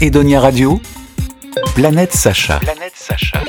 [0.00, 0.80] Edonia Radio,
[1.74, 2.58] Planète Sacha.
[2.58, 3.42] Planète Sacha.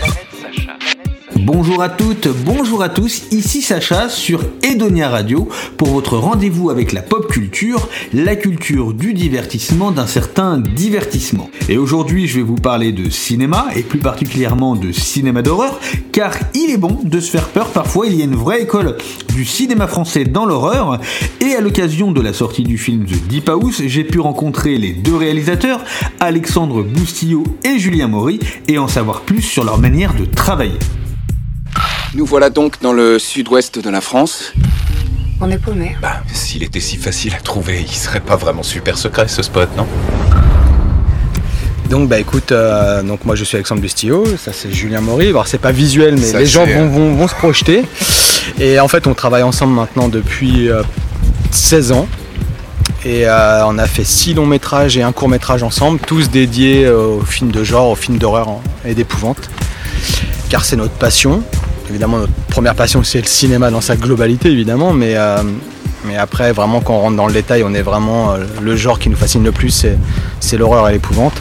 [1.45, 5.47] Bonjour à toutes, bonjour à tous, ici Sacha sur Edonia Radio
[5.77, 11.51] pour votre rendez-vous avec la pop culture, la culture du divertissement, d'un certain divertissement.
[11.69, 15.79] Et aujourd'hui je vais vous parler de cinéma et plus particulièrement de cinéma d'horreur
[16.11, 18.97] car il est bon de se faire peur parfois, il y a une vraie école
[19.35, 20.99] du cinéma français dans l'horreur
[21.41, 24.93] et à l'occasion de la sortie du film The Deep House, j'ai pu rencontrer les
[24.93, 25.83] deux réalisateurs,
[26.19, 30.79] Alexandre Boustillot et Julien Maury et en savoir plus sur leur manière de travailler.
[32.15, 34.53] Nous voilà donc dans le sud-ouest de la France.
[35.41, 35.95] On est paumé.
[36.01, 39.69] Bah, s'il était si facile à trouver, il serait pas vraiment super secret ce spot,
[39.75, 39.85] non?
[41.89, 45.27] Donc bah écoute, euh, donc moi je suis Alexandre Bustillo, ça c'est Julien Maury.
[45.27, 47.83] Alors c'est pas visuel, mais Ça, les gens c'est, vont, vont- vont se projeter.
[48.59, 50.81] Et en fait on travaille ensemble maintenant depuis euh,
[51.51, 52.07] 16 ans.
[53.03, 56.85] Et euh, on a fait 6 longs métrages et un court métrage ensemble, tous dédiés
[56.85, 59.49] euh, aux films de genre, aux films d'horreur hein, et d'épouvante.
[60.49, 61.43] Car c'est notre passion.
[61.89, 65.43] Évidemment notre première passion c'est le cinéma dans sa globalité évidemment, mais, euh,
[66.05, 68.97] mais après vraiment quand on rentre dans le détail on est vraiment euh, le genre
[68.99, 69.85] qui nous fascine le plus
[70.39, 71.33] c'est, l'horreur et l'épouvante.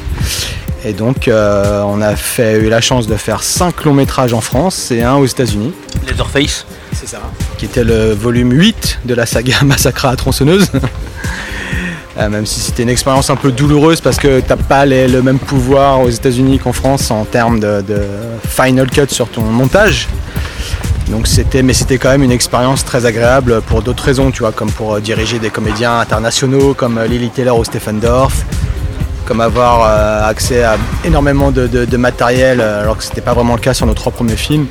[0.84, 4.42] Et donc euh, on a fait, eu la chance de faire 5 longs métrages en
[4.42, 5.72] France et un aux États-Unis.
[6.06, 6.66] Leatherface.
[6.92, 7.20] C'est ça.
[7.56, 10.66] Qui était le volume 8 de la saga Massacre à la tronçonneuse.
[12.16, 15.40] Euh, même si c'était une expérience un peu douloureuse parce que t'as pas le même
[15.40, 17.82] pouvoir aux États-Unis qu'en France en termes de,
[18.48, 20.08] final cut sur ton montage.
[21.10, 24.52] Donc c'était, mais c'était quand même une expérience très agréable pour d'autres raisons, tu vois,
[24.52, 28.44] comme pour euh, diriger des comédiens internationaux comme euh, Lily Taylor ou Stephen Dorff,
[29.26, 29.82] comme avoir
[30.24, 33.94] accès à énormément de, de- matériel alors que c'était pas vraiment le cas sur nos
[33.94, 34.66] trois premiers films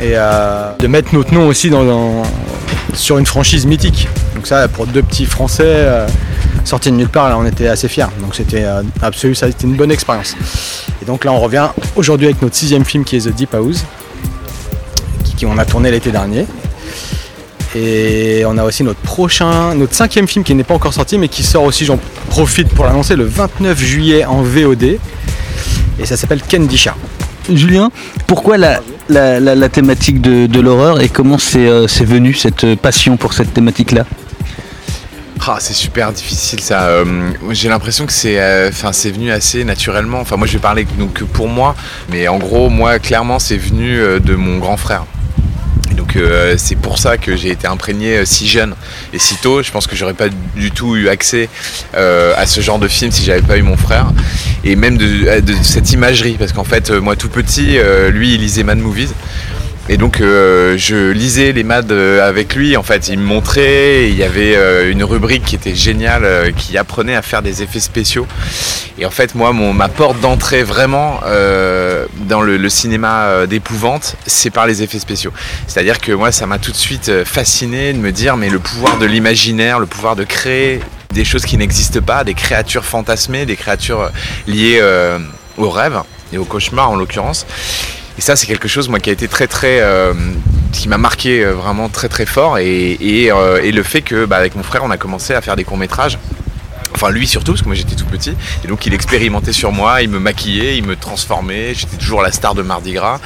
[0.00, 2.22] et euh, de mettre notre nom aussi dans,
[2.94, 4.08] sur une franchise mythique.
[4.34, 6.06] Donc ça, pour deux petits Français euh,
[6.64, 8.06] sortis de nulle part, là, on était assez fiers.
[8.20, 10.36] Donc c'était euh, absolu, ça a une bonne expérience.
[11.02, 13.84] Et donc là, on revient aujourd'hui avec notre sixième film qui est The Deep House,
[15.24, 16.46] qui, qui on a tourné l'été dernier.
[17.74, 21.28] Et on a aussi notre prochain, notre cinquième film qui n'est pas encore sorti, mais
[21.28, 21.98] qui sort aussi, j'en
[22.30, 24.98] profite pour l'annoncer, le 29 juillet en VOD.
[25.98, 26.94] Et ça s'appelle Kendisha.
[27.52, 27.90] Julien,
[28.26, 33.32] pourquoi la, la, thématique de, l'horreur et comment c'est euh, venu cette euh, passion pour
[33.32, 34.04] cette thématique-là?
[35.48, 36.86] Ah, c'est super difficile ça.
[36.86, 37.04] Euh,
[37.50, 38.36] J'ai l'impression que c'est,
[39.10, 40.20] venu assez naturellement.
[40.20, 41.76] Enfin, moi, je vais parler donc pour moi,
[42.10, 45.04] mais en gros, moi, clairement, c'est venu de mon grand frère.
[46.16, 48.74] Euh, c'est pour ça que j'ai été imprégné euh, si jeune
[49.12, 49.62] et si tôt.
[49.62, 51.48] Je pense que j'aurais pas du tout eu accès
[51.94, 54.08] euh, à ce genre de film si j'avais pas eu mon frère
[54.64, 55.26] et même de,
[55.62, 57.78] cette imagerie, parce qu'en fait, moi, tout petit,
[58.10, 59.12] lui, il lisait Mad Movies.
[59.88, 64.08] Et donc euh, je lisais les MAD euh, avec lui, en fait il me montrait,
[64.08, 67.78] il y avait euh, une rubrique qui était géniale, qui apprenait à faire des effets
[67.78, 68.26] spéciaux.
[68.98, 71.20] Et en fait moi, mon, ma porte d'entrée vraiment
[72.28, 75.32] dans le, le cinéma d'épouvante, c'est par les effets spéciaux.
[75.68, 78.98] C'est-à-dire que moi ça m'a tout de suite fasciné de me dire mais le pouvoir
[78.98, 80.80] de l'imaginaire, le pouvoir de créer
[81.12, 84.10] des choses qui n'existent pas, des créatures fantasmées, des créatures
[84.48, 84.82] liées
[85.58, 86.00] au rêve
[86.32, 87.46] et au cauchemar en l'occurrence.
[88.18, 90.14] Et ça, c'est quelque chose, moi, qui a été très, très, euh,
[90.72, 92.58] qui m'a marqué euh, vraiment très, très fort.
[92.58, 95.64] Et, euh, le fait que, bah, avec mon frère, on a commencé à faire des
[95.64, 96.18] courts métrages.
[96.96, 98.34] Enfin, lui surtout, parce que moi j'étais tout petit.
[98.64, 101.74] Et donc, il expérimentait sur moi, il me maquillait, il me transformait.
[101.74, 103.20] J'étais toujours la star de Mardi Gras.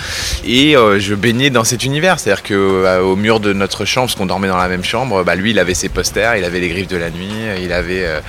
[0.44, 2.18] Et euh, je baignais dans cet univers.
[2.18, 5.50] C'est-à-dire qu'au mur de notre chambre, parce qu'on dormait dans la même chambre, bah, lui,
[5.50, 7.30] il avait ses posters, il avait les griffes de la nuit,
[7.62, 8.20] il avait, euh,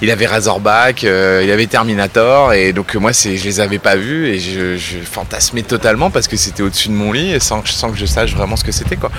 [0.00, 2.52] il avait Razorback, euh, il avait Terminator.
[2.54, 6.62] Et donc, moi, je les avais pas vus et je, fantasmais totalement parce que c'était
[6.62, 8.96] au-dessus de mon lit et sans, sans que je sache vraiment ce que c'était.
[8.96, 9.10] Quoi.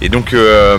[0.00, 0.78] Et donc, euh,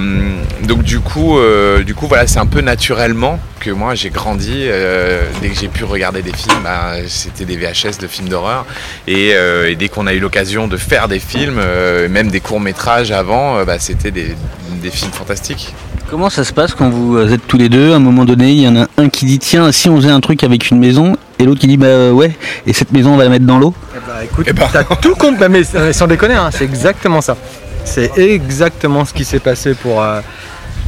[0.63, 4.51] donc du, coup, euh, du coup, voilà, c'est un peu naturellement que moi j'ai grandi.
[4.67, 8.65] euh, dès que j'ai pu regarder des films, bah, c'était des VHS de films d'horreur.
[9.07, 12.39] Et, euh, et dès qu'on a eu l'occasion de faire des films, euh, même des
[12.39, 14.35] courts métrages avant, euh, bah, c'était des,
[14.81, 15.73] des films fantastiques.
[16.09, 17.91] Comment ça se passe quand vous êtes tous les deux?
[17.93, 20.11] À un moment donné, il y en a un qui dit tiens, si on faisait
[20.11, 22.31] un truc avec une maison, et l'autre qui dit bah ouais,
[22.67, 23.73] et cette maison on va la mettre dans l'eau?
[23.95, 24.67] Eh bah écoute, Eh ben.
[24.71, 25.63] t'as tout compte, mais
[25.93, 27.35] sans déconner, hein, c'est exactement ça.
[27.85, 30.21] C'est exactement ce qui s'est passé pour, euh,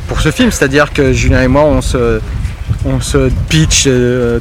[0.07, 2.21] pour ce film, c'est-à-dire que Julien et moi, on se,
[2.87, 4.39] on se pitch euh,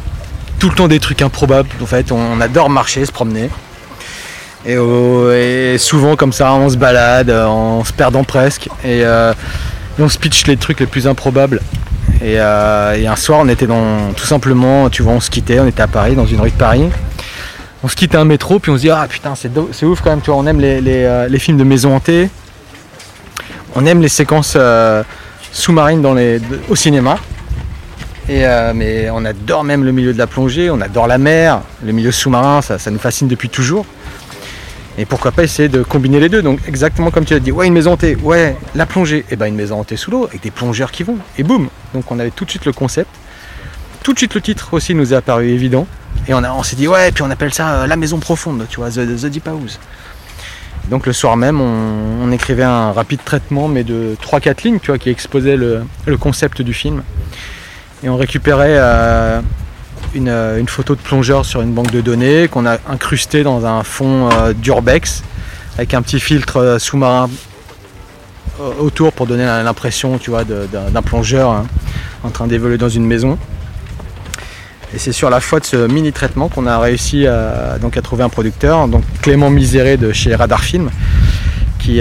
[0.58, 1.68] tout le temps des trucs improbables.
[1.82, 3.50] En fait, on adore marcher, se promener.
[4.64, 8.68] Et, oh, et souvent comme ça, on se balade euh, en se perdant presque.
[8.84, 9.32] Et, euh,
[9.98, 11.60] et on se pitch les trucs les plus improbables.
[12.22, 15.82] Et, un soir, on était dans, tout simplement, tu vois, on se quittait, on était
[15.82, 16.88] à Paris, dans une rue de Paris
[17.82, 20.10] on se quitte à un métro, puis on se dit Ah putain, c'est, ouf quand
[20.10, 22.30] même, tu vois, on aime les, films de maison hantée,
[23.76, 24.56] on aime les séquences
[25.52, 26.04] sous-marines
[26.68, 27.18] au cinéma.
[28.28, 31.92] Euh, mais on adore même le milieu de la plongée, on adore la mer, le
[31.92, 33.86] milieu sous-marin, ça, nous fascine depuis toujours.
[34.98, 37.66] Et pourquoi pas essayer de combiner les deux Donc exactement comme tu as dit, ouais
[37.66, 40.50] une maison hantée, ouais la plongée, et ben une maison hantée sous l'eau avec des
[40.50, 41.18] plongeurs qui vont.
[41.38, 43.10] Et boum Donc on avait tout de suite le concept.
[44.02, 45.86] Tout de suite le titre aussi nous est apparu évident.
[46.28, 48.90] Et on, s'est dit ouais, puis on appelle ça euh, la maison profonde, tu vois,
[48.90, 49.78] The, Deep House.
[50.88, 54.98] Donc le soir même, on, écrivait un rapide traitement, mais de 3-4 lignes, tu vois,
[54.98, 55.84] qui exposait le
[56.18, 57.02] concept du film.
[58.02, 59.40] Et on récupérait euh,
[60.14, 63.64] une, euh, une photo de plongeur sur une banque de données qu'on a incrustée dans
[63.64, 65.22] un fond euh, d'urbex
[65.78, 67.28] avec un petit filtre sous-marin
[68.80, 71.66] autour pour donner l'impression, d'un plongeur hein,
[72.24, 73.36] en train d'évoluer dans une maison.
[74.94, 78.00] Et c'est sur la foi de ce mini traitement qu'on a réussi à, donc à
[78.00, 80.88] trouver un producteur, donc Clément Miséré de chez Radar Film,
[81.78, 82.00] qui,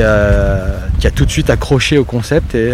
[0.99, 2.71] qui a tout de suite accroché au concept et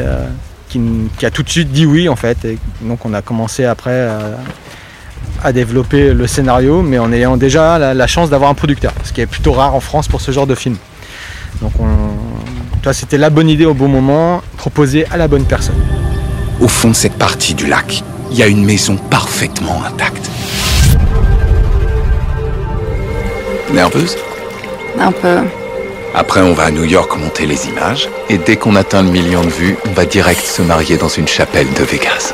[0.72, 0.82] qui,
[1.18, 2.46] qui a tout de suite dit oui en fait.
[2.46, 4.36] Et donc on a commencé après euh,
[5.44, 9.12] à développer le scénario, mais en ayant déjà la, la chance d'avoir un producteur, ce
[9.14, 10.78] qui est plutôt rare en France pour ce genre de film.
[11.62, 11.88] Donc on,
[12.94, 15.76] c'était la bonne idée au bon moment, proposée à la bonne personne.
[16.60, 20.30] Au fond de cette partie du lac, il y a une maison parfaitement intacte.
[23.72, 24.18] Nerveuse?
[25.00, 25.38] Un peu.
[26.14, 28.10] Après, on va à New York monter les images.
[28.30, 31.28] Et dès qu'on atteint le million de vues, on va direct se marier dans une
[31.28, 32.34] chapelle de Vegas.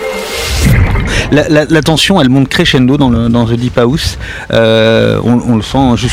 [1.31, 4.17] La, la- la tension, elle monte crescendo dans, le, dans The Deep House.
[4.51, 6.07] Euh, on, on le sent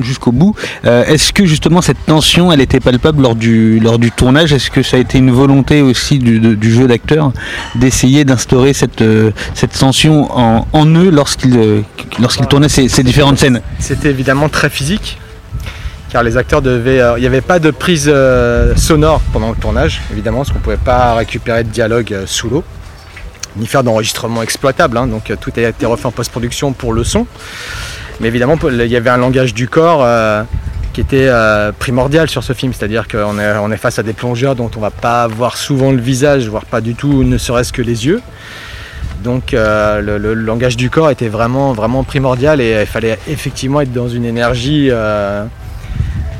[0.00, 0.54] jusqu'au bout.
[0.84, 4.52] Euh, Est-ce que justement cette tension, elle était palpable lors du, lors du tournage?
[4.52, 7.32] Est-ce que ça a été une volonté aussi du, de- du jeu d'acteur
[7.76, 11.80] d'essayer d'instaurer cette, euh, cette tension en, en eux lorsqu'ils euh,
[12.20, 13.60] lorsqu'ils tournaient ces, ces différentes scènes?
[13.78, 15.18] C'était évidemment très physique,
[16.10, 17.00] car les acteurs devaient.
[17.00, 20.58] euh, Il n'y avait pas de prise euh, sonore pendant le tournage, évidemment, parce qu'on
[20.58, 22.64] ne pouvait pas récupérer de dialogue euh, sous l'eau,
[23.56, 24.96] ni faire d'enregistrement exploitable.
[24.96, 27.26] hein, donc tout a été refait en post-production pour le son.
[28.20, 30.04] Mais évidemment, il y avait un langage du corps
[30.92, 31.30] qui était
[31.78, 33.38] primordial sur ce film, c'est-à-dire qu'on
[33.70, 36.80] est, face à des plongeurs dont on va pas voir souvent le visage, voire pas
[36.80, 38.20] du tout, ne serait-ce que les yeux.
[39.22, 43.92] Donc le, le langage du corps était vraiment, vraiment primordial et il fallait effectivement être
[43.92, 44.90] dans une énergie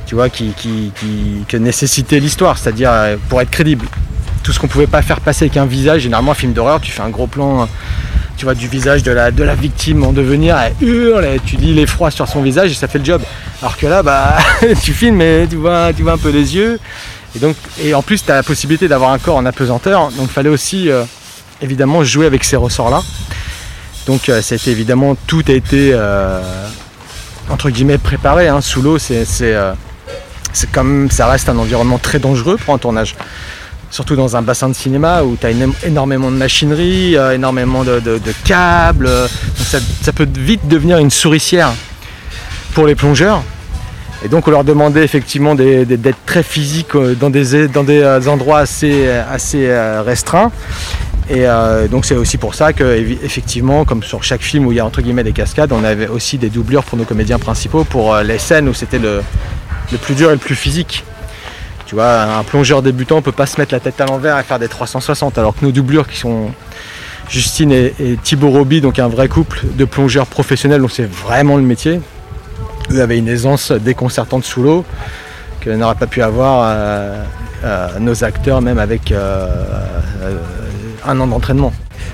[0.09, 3.87] tu vois, qui, qui- qui- que nécessitait l'histoire, c'est-à-dire euh, pour être crédible.
[4.43, 6.91] Tout ce qu'on pouvait pas faire passer avec un visage, généralement un film d'horreur, tu
[6.91, 7.67] fais un gros plan euh,
[8.39, 11.57] tu vois, du visage de la, de la victime en devenir, elle hurle, et tu
[11.57, 13.21] lis l'effroi sur son visage et ça fait le job.
[13.61, 14.39] Alors que là, bah,
[14.83, 16.79] tu filmes et tu vois, tu vois un peu les yeux.
[17.37, 20.29] Et, donc, et en plus, tu as la possibilité d'avoir un corps en apesanteur, donc
[20.31, 21.03] il fallait aussi euh,
[21.61, 23.03] évidemment jouer avec ces ressorts-là.
[24.07, 25.95] Donc c'était évidemment, tout a été
[27.51, 28.49] entre guillemets préparé.
[28.49, 28.61] hein.
[28.63, 29.27] Sous l'eau, c'est
[30.59, 33.15] c'est, comme ça reste un environnement très dangereux pour un tournage.
[33.91, 35.51] Surtout dans un bassin de cinéma où tu as
[35.87, 39.07] énormément de machinerie, euh, énormément de, câbles.
[39.07, 41.71] euh, ça, peut vite devenir une souricière
[42.75, 43.43] pour les plongeurs.
[44.25, 49.09] Et donc on leur demandait effectivement d'être très physiques euh, dans des, endroits assez,
[50.05, 50.51] restreints.
[51.31, 51.45] Et
[51.91, 52.85] donc c'est aussi pour ça que
[53.23, 56.09] effectivement, comme sur chaque film où il y a entre guillemets des cascades, on avait
[56.09, 59.21] aussi des doublures pour nos comédiens principaux pour les scènes où c'était le,
[59.93, 61.05] le plus dur et le plus physique.
[61.87, 64.59] Tu vois, un plongeur débutant peut pas se mettre la tête à l'envers et faire
[64.59, 66.51] des 360, alors que nos doublures qui sont
[67.29, 71.63] Justine et, Thibaut Roby, donc un vrai couple de plongeurs professionnels, donc c'est vraiment le
[71.63, 72.01] métier.
[72.91, 74.85] Eux avaient une aisance déconcertante sous l'eau
[75.61, 77.23] que n'auraient pas pu avoir euh,
[77.65, 79.47] euh, nos acteurs, même avec euh,
[81.07, 81.73] un an d'entraînement.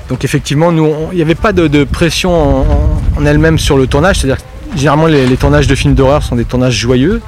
[0.08, 0.70] Donc effectivement,
[1.12, 2.64] il n'y avait pas de, pression
[3.16, 4.42] en, elle-même sur le tournage, c'est-à-dire
[4.76, 7.20] généralement les tournages de films d'horreur sont des tournages joyeux.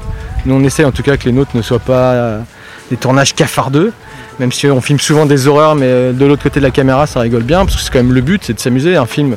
[0.46, 2.40] Nous, on essaie en tout cas que les nôtres ne soient pas euh,
[2.90, 3.92] des tournages cafardeux,
[4.38, 7.06] même si on filme souvent des horreurs, mais euh, de l'autre côté de la caméra,
[7.06, 8.96] ça rigole bien, parce que c'est quand même le but, c'est de s'amuser.
[8.96, 9.36] Un film,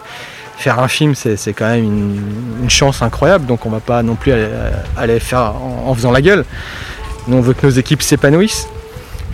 [0.58, 4.32] faire un film, c'est quand même une, chance incroyable, donc on va pas non plus
[4.32, 4.48] aller,
[4.96, 5.54] aller faire
[5.86, 6.46] en, faisant la gueule.
[7.28, 8.68] Nous, on veut que nos équipes s'épanouissent.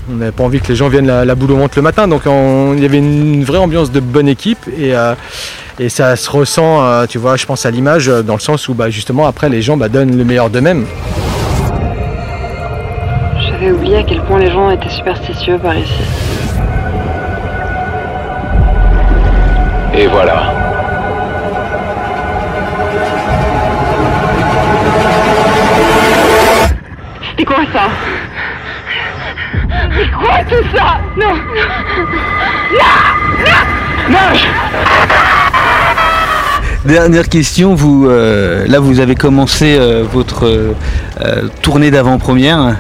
[0.09, 2.21] On n'avait pas envie que les gens viennent la, boule au ventre le matin, donc
[2.27, 5.15] on- il y avait une vraie ambiance de bonne équipe et, euh,
[5.89, 8.73] ça se ressent, euh, tu vois, je pense à l'image euh, dans le sens où
[8.75, 10.85] bah, justement après les gens bah, donnent le meilleur d'eux-mêmes.
[13.65, 16.03] J'avais oublié à quel point les gens étaient superstitieux par ici.
[19.95, 20.53] Et voilà.
[27.35, 27.87] C'est quoi ça?
[29.95, 30.99] C'est quoi tout ça?
[31.17, 31.33] Non
[36.85, 42.77] Dernière question, euh, là vous avez commencé euh, votre euh, tournée d'avant-première.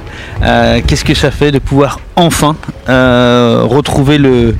[0.85, 2.55] Qu'est-ce que ça fait de pouvoir enfin
[2.87, 4.53] retrouver le,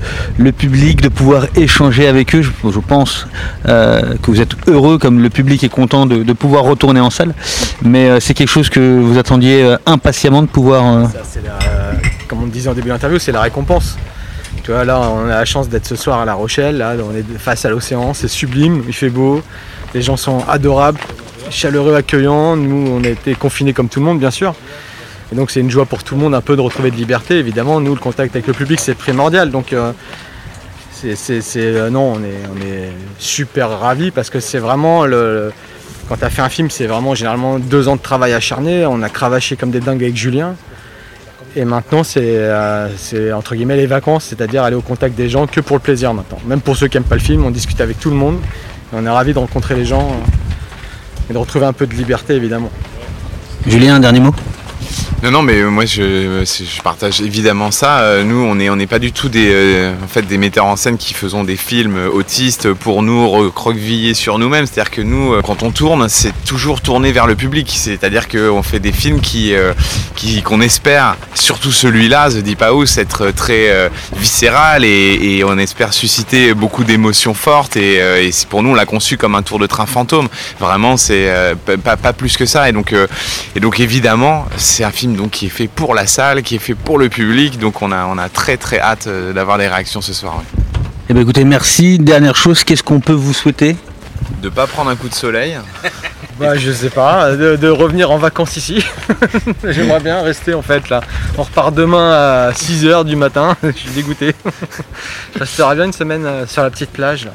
[0.52, 2.42] public, de pouvoir échanger avec eux?
[2.42, 3.28] Je, pense
[3.66, 7.36] que vous êtes heureux comme le public est content de, pouvoir retourner en salle.
[7.84, 11.10] Mais c'est quelque chose que vous attendiez impatiemment de pouvoir...
[12.28, 13.96] comme on disait en début d'interview, c'est la récompense.
[14.66, 16.80] Tu vois, là, on a la chance d'être ce soir à La Rochelle.
[16.80, 19.44] Là, on est face à l'océan, c'est sublime, il fait beau,
[19.94, 21.00] les gens sont adorables,
[21.52, 22.56] chaleureux, accueillants.
[22.56, 24.56] Nous, on a été confinés comme tout le monde, bien sûr.
[25.32, 27.38] Et donc, c'est une joie pour tout le monde un peu de retrouver de liberté.
[27.38, 29.52] Évidemment, nous, le contact avec le public, c'est primordial.
[29.52, 29.92] Donc, euh,
[30.94, 35.54] c'est, euh, non, on est, super ravis parce que c'est vraiment le,
[36.10, 38.84] quand tu as fait un film, c'est vraiment généralement deux ans de travail acharné.
[38.88, 40.56] On a cravaché comme des dingues avec Julien.
[41.58, 45.62] Et maintenant, euh, c'est entre guillemets les vacances, c'est-à-dire aller au contact des gens que
[45.62, 46.38] pour le plaisir maintenant.
[46.46, 48.40] Même pour ceux qui n'aiment pas le film, on discute avec tout le monde.
[48.92, 52.36] On est ravis de rencontrer les gens euh, et de retrouver un peu de liberté,
[52.36, 52.70] évidemment.
[53.66, 54.36] Julien, un dernier mot?
[55.24, 58.00] Non, non, mais moi je, je partage évidemment ça.
[58.00, 60.66] Euh, nous, on n'est on est pas du tout des, euh, en fait, des metteurs
[60.66, 64.66] en scène qui faisons des films autistes pour nous recroqueviller sur nous-mêmes.
[64.66, 67.74] C'est-à-dire que nous, euh, quand on tourne, c'est toujours tourné vers le public.
[67.76, 69.54] C'est-à-dire qu'on fait des films qui,
[70.16, 76.54] qui, qu'on espère, surtout celui-là, The Deep House, être très viscéral et, on espère susciter
[76.54, 77.78] beaucoup d'émotions fortes.
[77.78, 80.28] Et, et pour nous, on l'a conçu comme un tour de train fantôme.
[80.60, 81.32] Vraiment, c'est
[81.84, 82.70] pas, pas plus que ça.
[82.70, 82.94] Et donc,
[83.56, 86.60] et donc évidemment, c'est un film donc qui est fait pour la salle, qui est
[86.60, 87.60] fait pour le public.
[87.60, 90.42] Donc on a, on a très très hâte euh, d'avoir des réactions ce soir.
[91.10, 92.00] Eh bien écoutez, merci.
[92.00, 93.78] Dernière chose, qu'est-ce qu'on peut vous souhaiter?
[94.42, 95.58] De pas prendre un coup de soleil.
[96.38, 98.84] Bah je sais pas, de, revenir en vacances ici.
[99.64, 101.00] J'aimerais bien rester en fait là.
[101.38, 104.36] On repart demain à 6h du matin, je suis dégoûté.
[105.34, 107.30] Je resterai bien une semaine euh, sur la petite plage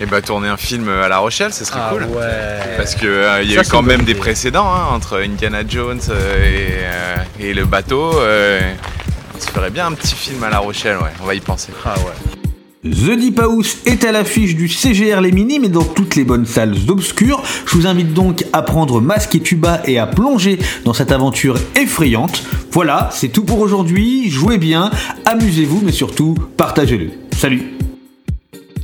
[0.00, 2.02] et bah tourner un film à La Rochelle, ce serait ah cool.
[2.04, 2.76] Ouais.
[2.76, 6.14] Parce qu'il euh, y a eu quand même des précédents hein, entre Indiana Jones euh,
[6.14, 8.12] euh, et, le bateau.
[8.12, 11.10] on se ferait bien un petit film à La Rochelle, ouais.
[11.20, 11.72] On va y penser.
[11.84, 12.38] Ah ouais.
[12.84, 16.46] The Deep House est à l'affiche du CGR Les Mini, mais dans toutes les bonnes
[16.46, 17.42] salles obscures.
[17.66, 21.58] Je vous invite donc à prendre masque et tuba et à plonger dans cette aventure
[21.74, 22.44] effrayante.
[22.70, 24.30] Voilà, c'est tout pour aujourd'hui.
[24.30, 24.92] Jouez bien,
[25.26, 27.10] amusez-vous, mais surtout, partagez-le.
[27.36, 27.72] Salut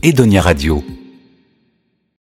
[0.02, 0.84] Edonia Radio